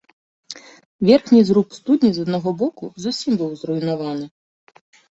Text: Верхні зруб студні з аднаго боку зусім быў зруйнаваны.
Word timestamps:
Верхні 1.09 1.41
зруб 1.51 1.77
студні 1.79 2.11
з 2.17 2.25
аднаго 2.25 2.57
боку 2.65 2.93
зусім 3.07 3.33
быў 3.45 3.51
зруйнаваны. 3.63 4.25